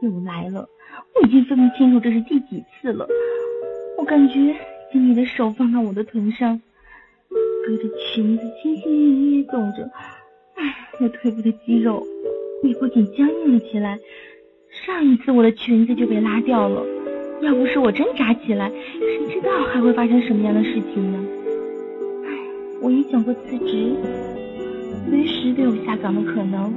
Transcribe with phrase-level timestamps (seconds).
[0.00, 0.68] 又来了，
[1.14, 3.06] 我已经分不清楚这是第几次了。
[3.98, 4.54] 我感觉
[4.92, 6.60] 你的手放到我的臀上，
[7.66, 9.90] 隔着裙子轻轻地捏动着，
[10.54, 12.06] 唉，那腿部的肌肉
[12.62, 13.98] 也不仅僵硬了起来。
[14.70, 16.86] 上一次我的裙子就被拉掉了，
[17.42, 21.18] 要不是我挣扎起来，谁知道还会发生什么样的事情呢？
[22.24, 22.30] 唉，
[22.80, 23.96] 我也想过辞职，
[25.10, 26.72] 随时都有下岗的可能，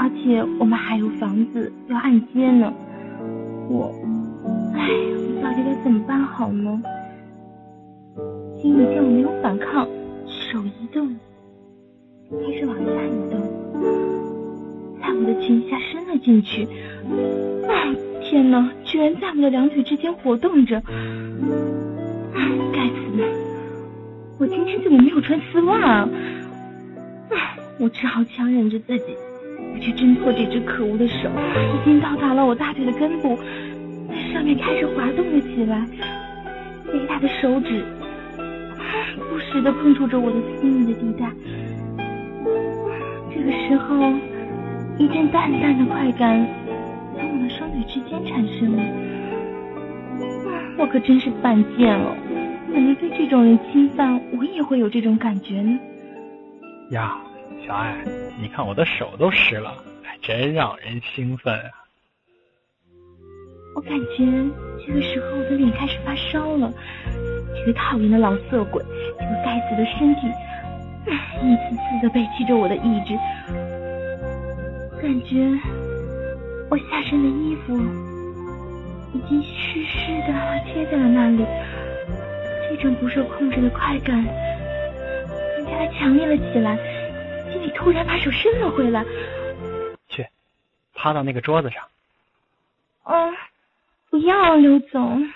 [0.00, 2.72] 而且我们还有房子要按揭呢。
[3.68, 3.92] 我，
[4.74, 6.82] 唉，我到底该怎么办好呢？
[8.62, 9.86] 经理见我没有反抗，
[10.26, 11.06] 手一动，
[12.30, 13.42] 开始往下移动，
[15.02, 16.64] 在我的裙下伸了进去。
[17.68, 17.94] 啊！
[18.22, 20.80] 天哪，居然在我的两腿之间活动着！
[22.72, 22.94] 该死，
[24.38, 26.08] 我今天怎么没有穿丝袜啊？
[27.78, 29.14] 我只好强忍着自己，
[29.72, 31.28] 我去挣脱这只可恶的手，
[31.74, 33.36] 已经到达了我大腿的根部，
[34.08, 35.86] 在上面开始滑动了起来。
[36.90, 37.84] 肥大的手指
[39.28, 41.30] 不时的碰触着我的私密的地带。
[43.32, 44.12] 这个时候，
[44.98, 46.46] 一阵淡淡的快感。
[47.14, 48.82] 从我的双腿之间产生了，
[50.78, 52.16] 我可真是犯贱了！
[52.72, 55.78] 怎么被这种人侵犯，我也会有这种感觉呢？
[56.90, 57.16] 呀，
[57.70, 57.94] 小爱，
[58.36, 61.70] 你看我的手都湿了，还真让人兴奋啊！
[63.76, 64.26] 我感觉
[64.84, 66.68] 这个时候我的脸开始发烧了。
[67.54, 68.82] 这个讨厌的老色鬼，
[69.16, 70.26] 这个该死的身体，
[71.44, 73.16] 一次次的背弃着我的意志，
[75.00, 75.36] 感觉。
[76.70, 77.76] 我下身的衣服
[79.14, 80.34] 已经湿湿的
[80.66, 81.46] 贴在了那里，
[82.68, 84.24] 这种不受控制的快感
[85.56, 86.76] 更加强烈了起来。
[87.60, 89.04] 经理突然把手伸了回来，
[90.08, 90.26] 去，
[90.94, 91.82] 趴到那个桌子上。
[93.04, 93.34] 嗯，
[94.08, 95.28] 不要，刘总。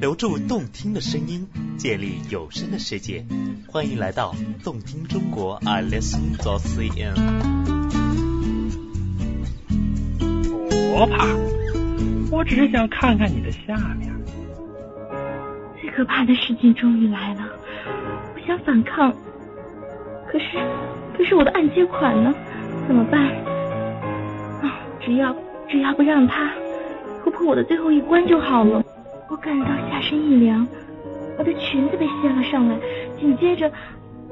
[0.00, 3.24] 留住动听的声音，建立有声的世界，
[3.68, 4.34] 欢迎来到
[4.64, 7.14] 动听中国，I listen to CN。
[10.96, 14.12] 我怕，我只是想看看你的下面。
[15.80, 17.48] 最可怕的事情终于来了，
[18.34, 19.14] 我想反抗，
[20.26, 20.58] 可是，
[21.16, 22.34] 可是我的按揭款呢？
[22.86, 23.22] 怎么办？
[24.62, 25.34] 啊，只要
[25.68, 26.52] 只要不让他
[27.22, 28.82] 突破我的最后一关就好了。
[29.30, 30.66] 我感到下身一凉，
[31.38, 32.76] 我的裙子被掀了上来，
[33.18, 33.70] 紧接着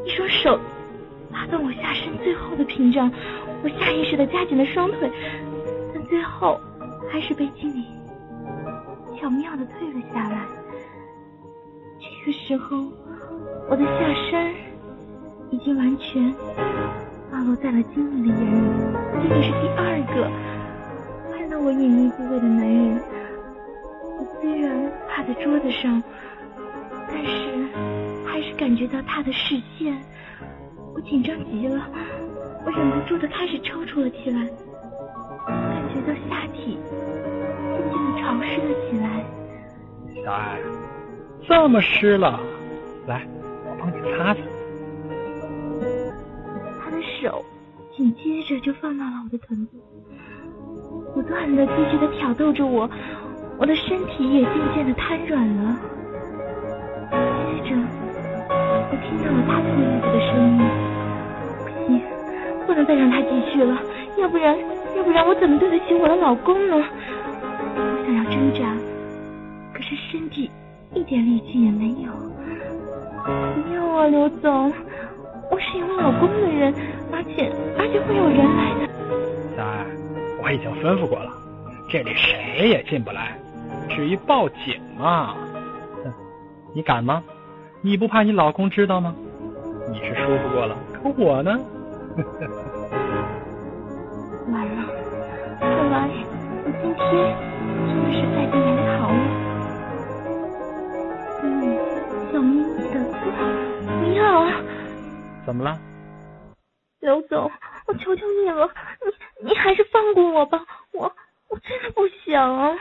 [0.04, 0.58] 一双手
[1.30, 3.10] 拉动我下身最后的屏障，
[3.62, 5.10] 我下意识的夹紧了双腿。
[5.94, 6.60] 但最后，
[7.10, 7.84] 还是被经理
[9.18, 10.44] 巧妙的退了下来。
[12.00, 12.76] 这个时候，
[13.68, 14.54] 我的下身
[15.52, 16.34] 已经完全
[17.30, 18.68] 暴露在了经理的眼里。
[19.20, 20.30] 经理是第二个
[21.30, 22.98] 看到我隐秘部位的男人。
[24.18, 26.02] 我虽然趴在桌子上，
[27.08, 27.68] 但是
[28.26, 29.94] 还是感觉到他的视线。
[30.94, 31.86] 我紧张极了，
[32.64, 34.40] 我忍不住的开始抽搐了起来。
[35.46, 39.04] 感觉到下体渐渐的潮湿了起来。
[40.24, 40.58] 小爱，
[41.46, 42.40] 这么湿了，
[43.06, 43.26] 来，
[43.66, 44.40] 我帮你擦擦。
[48.02, 49.78] 紧接着就放到了我的臀部，
[51.14, 52.90] 不断的继续的挑逗着我，
[53.58, 55.78] 我的身体也渐渐的瘫软了。
[57.12, 57.76] 接着，
[58.50, 60.58] 我听到了他坐椅子的声音。
[61.62, 62.02] 不行，
[62.66, 63.78] 不能再让他继续了，
[64.18, 64.58] 要不然。
[64.96, 66.76] 要不然我怎么对得起我的老公呢？
[66.76, 68.76] 我想要挣扎，
[69.72, 70.50] 可是身体
[70.92, 72.10] 一点力气也没有。
[73.24, 74.72] 不要啊，刘总，
[75.50, 76.74] 我是有老公的人，
[77.12, 78.88] 而且而且会有人来的。
[79.56, 79.86] 小爱，
[80.42, 81.30] 我已经吩咐过了，
[81.88, 83.38] 这里谁也进不来。
[83.88, 85.34] 至于报警嘛，
[86.02, 86.12] 哼，
[86.74, 87.22] 你敢吗？
[87.82, 89.14] 你不怕你老公知道吗？
[89.90, 91.58] 你是舒服过了，可我呢？
[94.50, 94.84] 完了，
[95.60, 96.08] 看来
[96.64, 97.00] 我今天
[97.88, 99.14] 真的是在劫难逃了。
[101.42, 101.46] 嗯，
[102.32, 102.94] 小咪咪的，
[104.00, 104.46] 不要啊！
[105.44, 105.76] 怎么了？
[107.02, 107.50] 刘总，
[107.88, 108.70] 我求求你了，
[109.40, 111.12] 你你还是放过我吧，我
[111.48, 112.76] 我真的不想啊。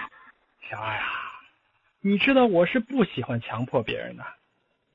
[0.69, 1.07] 小爱啊，
[2.01, 4.23] 你知道我是不喜欢强迫别人的，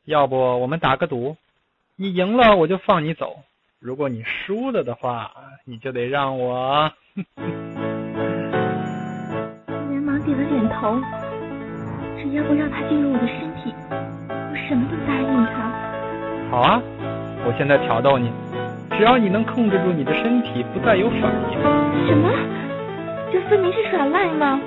[0.05, 1.37] 要不我们打个赌，
[1.96, 3.40] 你赢了我就放你走。
[3.81, 5.32] 如果你输了的话，
[5.64, 6.93] 你就得让我。
[9.90, 11.00] 连忙点了点头。
[12.17, 16.49] 只要不让他进入我的身体，我什么都答应他。
[16.49, 16.81] 好啊，
[17.44, 18.31] 我现在挑逗你，
[18.96, 21.20] 只要你能控制住你的身体，不再有反
[21.50, 21.60] 应。
[22.08, 22.31] 什么？
[23.32, 24.58] 这分明是耍赖吗？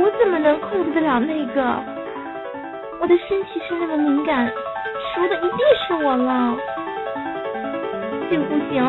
[0.00, 1.62] 我怎么能控制得了那个？
[3.00, 4.50] 我的身体是那么敏感，
[5.14, 6.56] 输的一定是我了。
[8.30, 8.82] 这个不行，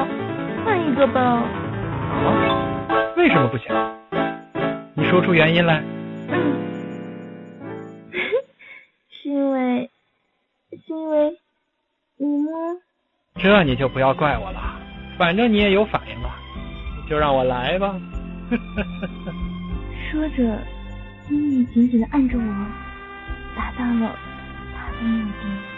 [0.64, 1.22] 换一个吧。
[1.22, 1.44] 啊？
[3.18, 3.76] 为什么不行？
[4.94, 5.84] 你说出原因来。
[6.30, 6.56] 嗯，
[9.12, 9.90] 是因为，
[10.72, 11.38] 是因为。
[13.46, 14.60] 这你就不要怪我了，
[15.20, 16.34] 反正你也有反应了，
[17.08, 17.96] 就让我来吧。
[20.10, 20.58] 说着，
[21.28, 22.44] 金玉紧紧的按着我，
[23.56, 24.16] 达到了
[24.74, 25.75] 他的目的。